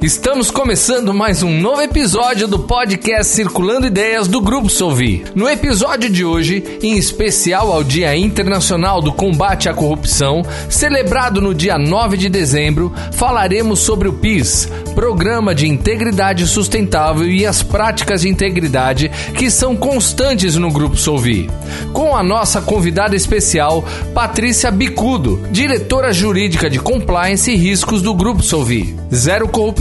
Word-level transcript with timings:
Estamos 0.00 0.50
começando 0.50 1.12
mais 1.12 1.42
um 1.42 1.60
novo 1.60 1.82
episódio 1.82 2.46
do 2.46 2.58
podcast 2.58 3.32
Circulando 3.32 3.86
Ideias 3.86 4.28
do 4.28 4.40
Grupo 4.40 4.68
Solvi. 4.68 5.24
No 5.34 5.48
episódio 5.48 6.08
de 6.08 6.24
hoje, 6.24 6.78
em 6.82 6.96
especial 6.96 7.72
ao 7.72 7.82
Dia 7.82 8.16
Internacional 8.16 9.00
do 9.00 9.12
Combate 9.12 9.68
à 9.68 9.74
Corrupção, 9.74 10.42
celebrado 10.68 11.40
no 11.40 11.54
dia 11.54 11.78
9 11.78 12.16
de 12.16 12.28
dezembro, 12.28 12.92
falaremos 13.12 13.80
sobre 13.80 14.08
o 14.08 14.12
PIS, 14.12 14.68
Programa 14.94 15.54
de 15.54 15.66
Integridade 15.66 16.46
Sustentável 16.46 17.28
e 17.28 17.44
as 17.44 17.62
práticas 17.62 18.22
de 18.22 18.28
integridade 18.28 19.10
que 19.36 19.50
são 19.50 19.74
constantes 19.74 20.56
no 20.56 20.70
Grupo 20.70 20.96
Solvi. 20.96 21.50
Com 21.92 22.16
a 22.16 22.22
nossa 22.22 22.60
convidada 22.60 23.16
especial, 23.16 23.84
Patrícia 24.14 24.70
Bicudo, 24.70 25.42
diretora 25.50 26.12
jurídica 26.12 26.70
de 26.70 26.78
Compliance 26.78 27.50
e 27.50 27.56
Riscos 27.56 28.02
do 28.02 28.14
Grupo 28.14 28.42
Solvi 28.42 29.02
zero 29.12 29.46
corrupção 29.46 29.71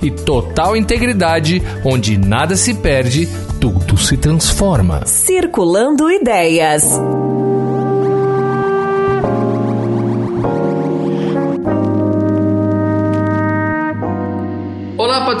e 0.00 0.10
total 0.10 0.76
integridade, 0.76 1.62
onde 1.84 2.16
nada 2.16 2.56
se 2.56 2.74
perde, 2.74 3.28
tudo 3.60 3.96
se 3.96 4.16
transforma. 4.16 5.04
Circulando 5.06 6.10
Ideias. 6.10 6.84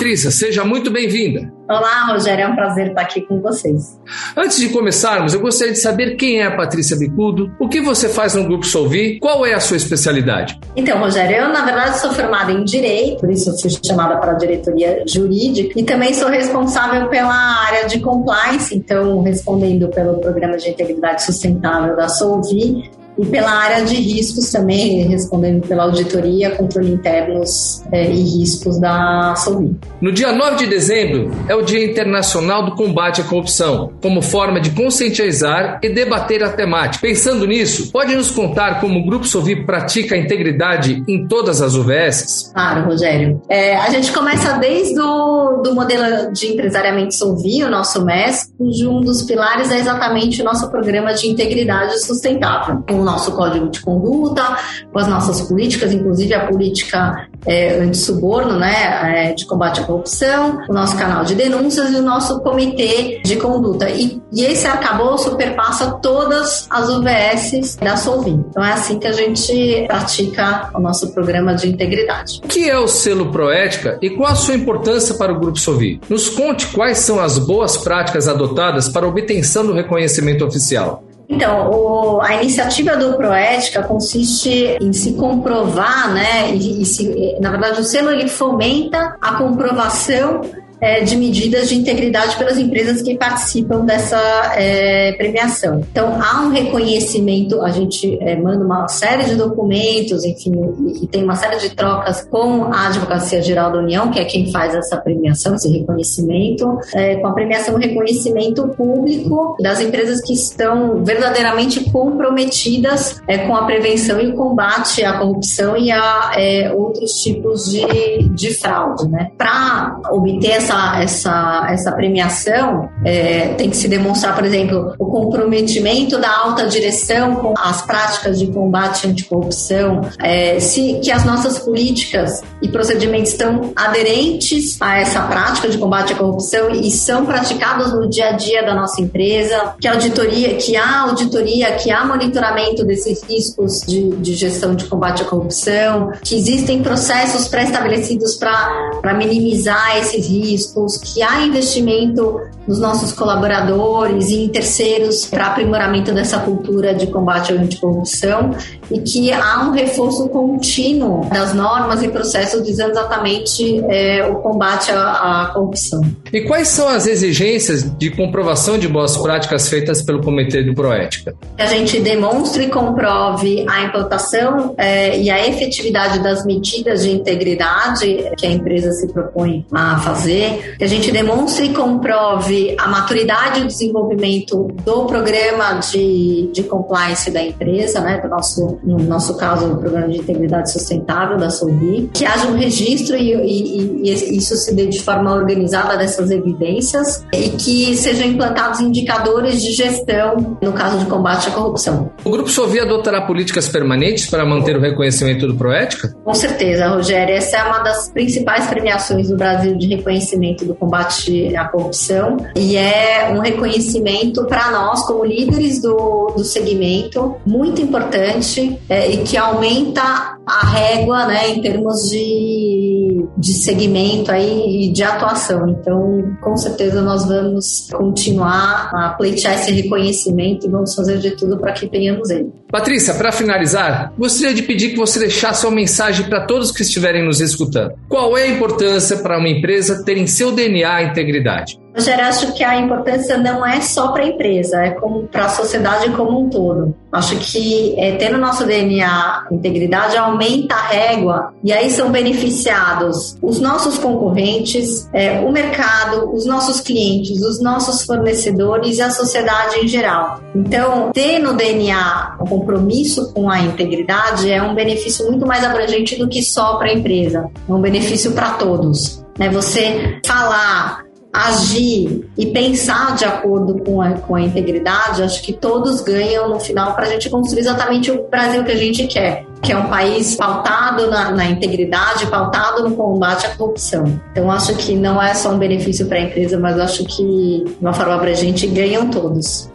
Patrícia, 0.04 0.30
seja 0.30 0.66
muito 0.66 0.90
bem-vinda. 0.90 1.50
Olá, 1.66 2.08
Rogério, 2.12 2.44
é 2.44 2.46
um 2.46 2.54
prazer 2.54 2.88
estar 2.88 3.00
aqui 3.00 3.22
com 3.22 3.40
vocês. 3.40 3.98
Antes 4.36 4.58
de 4.58 4.68
começarmos, 4.68 5.32
eu 5.32 5.40
gostaria 5.40 5.72
de 5.72 5.78
saber 5.78 6.16
quem 6.16 6.42
é 6.42 6.44
a 6.44 6.54
Patrícia 6.54 6.94
Bicudo, 6.94 7.50
o 7.58 7.70
que 7.70 7.80
você 7.80 8.06
faz 8.10 8.34
no 8.34 8.44
Grupo 8.44 8.66
Solvi, 8.66 9.18
qual 9.18 9.46
é 9.46 9.54
a 9.54 9.60
sua 9.60 9.78
especialidade? 9.78 10.60
Então, 10.76 10.98
Rogério, 10.98 11.36
eu 11.36 11.48
na 11.48 11.64
verdade 11.64 11.98
sou 12.00 12.12
formada 12.12 12.52
em 12.52 12.64
Direito, 12.64 13.20
por 13.20 13.30
isso 13.30 13.58
fui 13.58 13.70
chamada 13.82 14.18
para 14.18 14.32
a 14.32 14.34
diretoria 14.34 15.02
jurídica, 15.08 15.72
e 15.74 15.82
também 15.82 16.12
sou 16.12 16.28
responsável 16.28 17.08
pela 17.08 17.64
área 17.64 17.88
de 17.88 17.98
compliance, 18.00 18.76
então 18.76 19.22
respondendo 19.22 19.88
pelo 19.88 20.20
Programa 20.20 20.58
de 20.58 20.68
Integridade 20.68 21.24
Sustentável 21.24 21.96
da 21.96 22.10
Solvi, 22.10 22.90
e 23.18 23.26
pela 23.26 23.50
área 23.50 23.84
de 23.84 23.94
riscos 23.96 24.50
também, 24.50 25.06
respondendo 25.06 25.66
pela 25.66 25.84
auditoria, 25.84 26.50
controle 26.50 26.92
internos 26.92 27.82
é, 27.92 28.10
e 28.10 28.22
riscos 28.22 28.78
da 28.78 29.34
Solvi. 29.36 29.76
No 30.00 30.12
dia 30.12 30.32
9 30.32 30.56
de 30.56 30.66
dezembro 30.66 31.30
é 31.48 31.54
o 31.54 31.62
Dia 31.62 31.84
Internacional 31.84 32.64
do 32.64 32.74
Combate 32.74 33.20
à 33.20 33.24
Corrupção, 33.24 33.92
como 34.02 34.20
forma 34.20 34.60
de 34.60 34.70
conscientizar 34.70 35.78
e 35.82 35.88
debater 35.88 36.42
a 36.42 36.50
temática. 36.50 37.00
Pensando 37.00 37.46
nisso, 37.46 37.90
pode 37.92 38.14
nos 38.14 38.30
contar 38.30 38.80
como 38.80 39.00
o 39.00 39.06
Grupo 39.06 39.26
Solvi 39.26 39.64
pratica 39.64 40.14
a 40.14 40.18
integridade 40.18 41.02
em 41.06 41.26
todas 41.26 41.62
as 41.62 41.74
UVSs? 41.74 42.52
Claro, 42.52 42.84
Rogério. 42.84 43.40
É, 43.48 43.76
a 43.76 43.90
gente 43.90 44.12
começa 44.12 44.54
desde 44.58 44.98
o 45.00 45.62
do 45.62 45.74
modelo 45.74 46.32
de 46.32 46.48
empresariamento 46.48 47.14
Solvi, 47.14 47.62
o 47.62 47.70
nosso 47.70 48.04
MES, 48.04 48.52
cujo 48.58 48.90
um 48.90 49.00
dos 49.00 49.22
pilares 49.22 49.70
é 49.70 49.78
exatamente 49.78 50.42
o 50.42 50.44
nosso 50.44 50.70
programa 50.70 51.12
de 51.14 51.28
integridade 51.28 51.98
sustentável 52.04 52.82
nosso 53.04 53.32
código 53.32 53.68
de 53.68 53.80
conduta, 53.80 54.56
com 54.92 54.98
as 54.98 55.06
nossas 55.06 55.42
políticas, 55.42 55.92
inclusive 55.92 56.34
a 56.34 56.46
política 56.46 57.28
é, 57.46 57.78
anti-suborno, 57.78 58.58
né, 58.58 59.28
é, 59.28 59.32
de 59.32 59.46
combate 59.46 59.80
à 59.80 59.84
corrupção, 59.84 60.60
o 60.68 60.72
nosso 60.72 60.96
canal 60.96 61.24
de 61.24 61.34
denúncias 61.34 61.90
e 61.90 61.96
o 61.96 62.02
nosso 62.02 62.40
comitê 62.40 63.20
de 63.24 63.36
conduta. 63.36 63.88
E, 63.90 64.20
e 64.32 64.44
esse 64.44 64.66
arcabouço 64.66 65.36
perpassa 65.36 65.92
todas 66.02 66.66
as 66.70 66.88
UVS 66.88 67.76
da 67.76 67.96
Solvim. 67.96 68.44
Então 68.48 68.64
é 68.64 68.72
assim 68.72 68.98
que 68.98 69.06
a 69.06 69.12
gente 69.12 69.84
pratica 69.86 70.70
o 70.74 70.80
nosso 70.80 71.12
programa 71.12 71.54
de 71.54 71.68
integridade. 71.68 72.40
O 72.44 72.48
que 72.48 72.68
é 72.68 72.78
o 72.78 72.88
selo 72.88 73.30
Proética 73.30 73.98
e 74.00 74.10
qual 74.10 74.30
a 74.30 74.34
sua 74.34 74.54
importância 74.54 75.14
para 75.14 75.32
o 75.32 75.38
Grupo 75.38 75.58
Solvi? 75.58 76.00
Nos 76.08 76.28
conte 76.28 76.66
quais 76.68 76.98
são 76.98 77.20
as 77.20 77.38
boas 77.38 77.76
práticas 77.76 78.28
adotadas 78.28 78.88
para 78.88 79.06
a 79.06 79.08
obtenção 79.08 79.66
do 79.66 79.72
reconhecimento 79.72 80.44
oficial. 80.44 81.04
Então, 81.28 81.70
o, 81.70 82.20
a 82.20 82.34
iniciativa 82.34 82.96
do 82.96 83.14
Proética 83.14 83.82
consiste 83.82 84.76
em 84.80 84.92
se 84.92 85.14
comprovar, 85.14 86.12
né? 86.12 86.50
E, 86.54 86.82
e 86.82 86.84
se, 86.84 87.36
na 87.40 87.50
verdade, 87.50 87.80
o 87.80 87.84
selo 87.84 88.10
ele 88.10 88.28
fomenta 88.28 89.16
a 89.20 89.34
comprovação 89.34 90.42
é, 90.80 91.02
de 91.02 91.16
medidas 91.16 91.68
de 91.68 91.76
integridade 91.76 92.36
pelas 92.36 92.58
empresas 92.58 93.02
que 93.02 93.16
participam 93.16 93.84
dessa 93.84 94.18
é, 94.56 95.12
premiação. 95.12 95.80
Então, 95.90 96.18
há 96.20 96.42
um 96.42 96.50
reconhecimento, 96.50 97.60
a 97.62 97.70
gente 97.70 98.18
é, 98.20 98.36
manda 98.36 98.64
uma 98.64 98.88
série 98.88 99.24
de 99.24 99.36
documentos, 99.36 100.24
enfim, 100.24 100.52
e, 100.86 101.04
e, 101.04 101.06
tem 101.06 101.22
uma 101.22 101.36
série 101.36 101.58
de 101.58 101.74
trocas 101.74 102.24
com 102.24 102.64
a 102.64 102.88
Advocacia 102.88 103.42
Geral 103.42 103.72
da 103.72 103.78
União, 103.78 104.10
que 104.10 104.18
é 104.18 104.24
quem 104.24 104.50
faz 104.50 104.74
essa 104.74 104.96
premiação, 104.96 105.54
esse 105.54 105.68
reconhecimento, 105.68 106.78
é, 106.94 107.16
com 107.16 107.26
a 107.26 107.32
premiação 107.32 107.76
reconhecimento 107.76 108.68
público 108.68 109.56
das 109.60 109.80
empresas 109.80 110.20
que 110.22 110.32
estão 110.32 111.04
verdadeiramente 111.04 111.90
comprometidas 111.90 113.20
é, 113.28 113.38
com 113.38 113.54
a 113.54 113.64
prevenção 113.64 114.20
e 114.20 114.28
o 114.28 114.34
combate 114.34 115.04
à 115.04 115.18
corrupção 115.18 115.76
e 115.76 115.90
a 115.90 116.32
é, 116.36 116.72
outros 116.72 117.12
tipos 117.22 117.70
de, 117.70 118.28
de 118.30 118.54
fraude. 118.54 119.08
Né? 119.08 119.30
Para 119.36 120.00
obter 120.10 120.60
essa 120.64 121.02
essa, 121.02 121.66
essa, 121.70 121.92
premiação, 121.92 122.90
é, 123.04 123.48
tem 123.54 123.70
que 123.70 123.76
se 123.76 123.88
demonstrar, 123.88 124.34
por 124.34 124.44
exemplo, 124.44 124.94
o 124.98 125.06
comprometimento 125.06 126.18
da 126.18 126.30
alta 126.30 126.66
direção 126.66 127.36
com 127.36 127.54
as 127.56 127.82
práticas 127.82 128.38
de 128.38 128.46
combate 128.48 129.06
anticorrupção, 129.06 130.02
é, 130.18 130.58
se, 130.60 131.00
que 131.02 131.10
as 131.10 131.24
nossas 131.24 131.58
políticas 131.58 132.42
e 132.62 132.68
procedimentos 132.68 133.32
estão 133.32 133.72
aderentes 133.76 134.80
a 134.80 134.98
essa 134.98 135.22
prática 135.22 135.68
de 135.68 135.78
combate 135.78 136.12
à 136.12 136.16
corrupção 136.16 136.70
e 136.70 136.90
são 136.90 137.26
praticados 137.26 137.92
no 137.92 138.08
dia 138.08 138.30
a 138.30 138.32
dia 138.32 138.62
da 138.62 138.74
nossa 138.74 139.00
empresa, 139.00 139.74
que 139.80 139.86
auditoria, 139.86 140.54
que 140.54 140.76
há 140.76 141.00
auditoria, 141.02 141.72
que 141.72 141.90
há 141.90 142.04
monitoramento 142.04 142.84
desses 142.84 143.22
riscos 143.24 143.80
de, 143.82 144.10
de 144.16 144.34
gestão 144.34 144.74
de 144.74 144.84
combate 144.86 145.22
à 145.22 145.24
corrupção, 145.24 146.12
que 146.22 146.36
existem 146.36 146.82
processos 146.82 147.48
pré-estabelecidos 147.48 148.34
para 148.34 149.14
minimizar 149.14 149.98
esses 149.98 150.26
riscos 150.26 150.53
riscos, 150.54 150.96
que 150.96 151.22
há 151.22 151.44
investimento 151.44 152.40
nos 152.66 152.78
nossos 152.78 153.12
colaboradores 153.12 154.28
e 154.30 154.44
em 154.44 154.48
terceiros 154.48 155.26
para 155.26 155.48
aprimoramento 155.48 156.12
dessa 156.12 156.38
cultura 156.38 156.94
de 156.94 157.08
combate 157.08 157.52
à 157.52 157.56
anticorrupção 157.56 158.52
e 158.90 159.00
que 159.00 159.32
há 159.32 159.64
um 159.64 159.70
reforço 159.72 160.28
contínuo 160.28 161.28
das 161.30 161.54
normas 161.54 162.02
e 162.02 162.08
processos 162.08 162.66
visando 162.66 162.92
exatamente 162.92 163.84
é, 163.88 164.24
o 164.26 164.36
combate 164.36 164.90
à, 164.90 165.42
à, 165.42 165.46
corrupção. 165.52 166.02
E 166.32 166.42
quais 166.42 166.68
são 166.68 166.88
as 166.88 167.06
exigências 167.06 167.84
de 167.96 168.10
comprovação 168.10 168.78
de 168.78 168.88
boas 168.88 169.16
práticas 169.16 169.68
feitas 169.68 170.02
pelo 170.02 170.22
Comitê 170.22 170.62
do 170.62 170.74
Proética? 170.74 171.34
Que 171.56 171.62
a 171.62 171.66
gente 171.66 172.00
demonstre 172.00 172.64
e 172.64 172.70
comprove 172.70 173.64
a 173.68 173.82
implantação 173.82 174.74
é, 174.76 175.18
e 175.18 175.30
a 175.30 175.46
efetividade 175.46 176.22
das 176.22 176.44
medidas 176.44 177.02
de 177.02 177.10
integridade 177.10 178.30
que 178.36 178.46
a 178.46 178.50
empresa 178.50 178.90
se 178.92 179.08
propõe 179.12 179.64
a 179.72 179.98
fazer, 179.98 180.76
que 180.76 180.84
a 180.84 180.88
gente 180.88 181.10
demonstre 181.10 181.66
e 181.66 181.74
comprove 181.74 182.74
a 182.78 182.88
maturidade 182.88 183.60
e 183.60 183.64
o 183.64 183.66
desenvolvimento 183.66 184.68
do 184.84 185.06
programa 185.06 185.74
de, 185.74 186.50
de 186.52 186.62
compliance 186.62 187.30
da 187.30 187.42
empresa, 187.42 188.00
né, 188.00 188.20
do 188.20 188.28
nosso 188.28 188.73
no 188.82 188.98
nosso 188.98 189.36
caso, 189.36 189.66
o 189.66 189.76
Programa 189.76 190.08
de 190.08 190.18
Integridade 190.18 190.72
Sustentável 190.72 191.36
da 191.36 191.50
Solvi, 191.50 192.10
que 192.12 192.24
haja 192.24 192.46
um 192.48 192.56
registro 192.56 193.16
e, 193.16 193.32
e, 193.34 194.10
e, 194.10 194.36
isso 194.36 194.56
se 194.56 194.74
dê 194.74 194.86
de 194.86 195.00
forma 195.00 195.32
organizada 195.32 195.96
dessas 195.96 196.30
evidências 196.30 197.24
e 197.32 197.50
que 197.50 197.96
sejam 197.96 198.26
implantados 198.26 198.80
indicadores 198.80 199.62
de 199.62 199.72
gestão 199.72 200.56
no 200.60 200.72
caso 200.72 200.98
de 200.98 201.06
combate 201.06 201.48
à 201.48 201.52
corrupção. 201.52 202.10
O 202.24 202.30
Grupo 202.30 202.48
Solvi 202.48 202.80
adotará 202.80 203.22
políticas 203.22 203.68
permanentes 203.68 204.26
para 204.28 204.44
manter 204.44 204.76
o 204.76 204.80
reconhecimento 204.80 205.46
do 205.46 205.54
Proética? 205.54 206.14
Com 206.24 206.34
certeza, 206.34 206.88
Rogério. 206.88 207.34
Essa 207.34 207.58
é 207.58 207.64
uma 207.64 207.78
das 207.80 208.08
principais 208.10 208.66
premiações 208.66 209.28
do 209.28 209.36
Brasil 209.36 209.76
de 209.76 209.86
reconhecimento 209.88 210.64
do 210.64 210.74
combate 210.74 211.54
à 211.56 211.64
corrupção 211.66 212.36
e 212.56 212.76
é 212.76 213.30
um 213.32 213.40
reconhecimento 213.40 214.44
para 214.46 214.70
nós, 214.70 215.04
como 215.06 215.24
líderes 215.24 215.80
do, 215.80 216.32
do 216.36 216.44
segmento, 216.44 217.36
muito 217.44 217.80
importante 217.80 218.63
é, 218.88 219.10
e 219.10 219.18
que 219.18 219.36
aumenta 219.36 220.02
a 220.46 220.66
régua 220.66 221.26
né, 221.26 221.50
em 221.50 221.60
termos 221.60 222.08
de, 222.10 223.26
de 223.36 223.52
segmento 223.54 224.30
aí, 224.30 224.86
e 224.88 224.92
de 224.92 225.02
atuação. 225.02 225.68
Então, 225.68 226.36
com 226.40 226.56
certeza, 226.56 227.00
nós 227.00 227.26
vamos 227.26 227.88
continuar 227.90 228.90
a 228.92 229.08
pleitear 229.10 229.54
esse 229.54 229.72
reconhecimento 229.72 230.66
e 230.66 230.70
vamos 230.70 230.94
fazer 230.94 231.18
de 231.18 231.30
tudo 231.32 231.58
para 231.58 231.72
que 231.72 231.86
tenhamos 231.88 232.30
ele. 232.30 232.52
Patrícia, 232.70 233.14
para 233.14 233.32
finalizar, 233.32 234.12
gostaria 234.18 234.54
de 234.54 234.62
pedir 234.62 234.90
que 234.90 234.96
você 234.96 235.18
deixasse 235.18 235.64
uma 235.66 235.74
mensagem 235.74 236.28
para 236.28 236.44
todos 236.44 236.70
que 236.70 236.82
estiverem 236.82 237.24
nos 237.24 237.40
escutando. 237.40 237.94
Qual 238.08 238.36
é 238.36 238.42
a 238.42 238.48
importância 238.48 239.18
para 239.18 239.38
uma 239.38 239.48
empresa 239.48 240.04
ter 240.04 240.18
em 240.18 240.26
seu 240.26 240.52
DNA 240.52 240.92
a 240.92 241.02
integridade? 241.02 241.83
Rogério, 241.94 242.24
acho 242.24 242.52
que 242.54 242.64
a 242.64 242.76
importância 242.76 243.38
não 243.38 243.64
é 243.64 243.80
só 243.80 244.08
para 244.08 244.24
a 244.24 244.26
empresa, 244.26 244.84
é 244.84 244.96
para 245.30 245.44
a 245.44 245.48
sociedade 245.48 246.10
como 246.10 246.40
um 246.40 246.50
todo. 246.50 246.94
Acho 247.12 247.36
que 247.36 247.94
é, 247.96 248.16
ter 248.16 248.30
no 248.30 248.38
nosso 248.38 248.66
DNA 248.66 249.46
integridade 249.52 250.16
aumenta 250.16 250.74
a 250.74 250.88
régua 250.88 251.54
e 251.62 251.72
aí 251.72 251.88
são 251.90 252.10
beneficiados 252.10 253.36
os 253.40 253.60
nossos 253.60 253.96
concorrentes, 253.98 255.08
é, 255.12 255.38
o 255.38 255.52
mercado, 255.52 256.34
os 256.34 256.44
nossos 256.44 256.80
clientes, 256.80 257.40
os 257.42 257.62
nossos 257.62 258.04
fornecedores 258.04 258.98
e 258.98 259.02
a 259.02 259.10
sociedade 259.10 259.78
em 259.78 259.86
geral. 259.86 260.40
Então, 260.52 261.12
ter 261.12 261.38
no 261.38 261.54
DNA 261.54 262.36
o 262.40 262.44
compromisso 262.44 263.32
com 263.32 263.48
a 263.48 263.60
integridade 263.60 264.50
é 264.50 264.60
um 264.60 264.74
benefício 264.74 265.26
muito 265.26 265.46
mais 265.46 265.62
abrangente 265.62 266.16
do 266.16 266.28
que 266.28 266.42
só 266.42 266.74
para 266.76 266.88
a 266.88 266.92
empresa, 266.92 267.48
é 267.68 267.72
um 267.72 267.80
benefício 267.80 268.32
para 268.32 268.50
todos. 268.54 269.22
Né? 269.38 269.48
Você 269.50 270.20
falar 270.24 271.03
agir 271.34 272.24
e 272.38 272.46
pensar 272.46 273.16
de 273.16 273.24
acordo 273.24 273.82
com 273.82 274.00
a, 274.00 274.12
com 274.12 274.36
a 274.36 274.40
integridade, 274.40 275.20
acho 275.20 275.42
que 275.42 275.52
todos 275.52 276.00
ganham 276.00 276.48
no 276.48 276.60
final 276.60 276.94
para 276.94 277.06
a 277.06 277.10
gente 277.10 277.28
construir 277.28 277.60
exatamente 277.60 278.08
o 278.12 278.28
Brasil 278.28 278.62
que 278.62 278.70
a 278.70 278.76
gente 278.76 279.08
quer, 279.08 279.44
que 279.60 279.72
é 279.72 279.76
um 279.76 279.88
país 279.88 280.36
pautado 280.36 281.10
na, 281.10 281.32
na 281.32 281.46
integridade, 281.46 282.28
pautado 282.28 282.88
no 282.88 282.94
combate 282.94 283.46
à 283.46 283.50
corrupção. 283.50 284.20
Então, 284.30 284.48
acho 284.48 284.76
que 284.76 284.94
não 284.94 285.20
é 285.20 285.34
só 285.34 285.52
um 285.52 285.58
benefício 285.58 286.06
para 286.06 286.18
a 286.18 286.22
empresa, 286.22 286.56
mas 286.56 286.78
acho 286.78 287.04
que, 287.04 287.64
de 287.66 287.76
uma 287.80 287.92
forma 287.92 288.16
para 288.16 288.30
a 288.30 288.34
gente, 288.34 288.68
ganham 288.68 289.10
todos. 289.10 289.68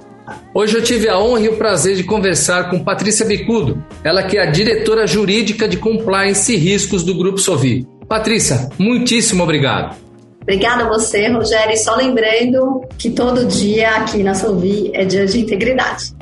Hoje 0.53 0.77
eu 0.77 0.83
tive 0.83 1.09
a 1.09 1.19
honra 1.19 1.41
e 1.41 1.50
o 1.50 1.57
prazer 1.57 1.95
de 1.95 2.03
conversar 2.03 2.69
com 2.69 2.83
Patrícia 2.83 3.25
Bicudo, 3.25 3.83
ela 4.03 4.23
que 4.23 4.38
é 4.38 4.44
a 4.44 4.51
diretora 4.51 5.05
jurídica 5.05 5.67
de 5.67 5.75
compliance 5.75 6.53
e 6.53 6.57
riscos 6.57 7.03
do 7.03 7.15
Grupo 7.15 7.39
Sovi. 7.39 7.85
Patrícia, 8.07 8.69
muitíssimo 8.77 9.44
obrigado. 9.44 10.08
Obrigada 10.41 10.86
a 10.86 10.88
você, 10.88 11.27
Rogério. 11.27 11.74
E 11.74 11.77
só 11.77 11.95
lembrando 11.95 12.81
que 12.97 13.09
todo 13.09 13.45
dia 13.45 13.97
aqui 13.97 14.24
na 14.24 14.33
Solvi 14.33 14.91
é 14.94 15.06
dia 15.06 15.25
de 15.25 15.39
integridade. 15.39 16.13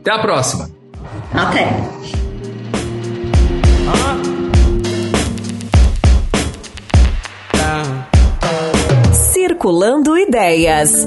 Até 0.00 0.12
a 0.12 0.18
próxima. 0.18 0.68
Até. 1.32 1.68
Circulando 9.12 10.18
Ideias. 10.18 11.06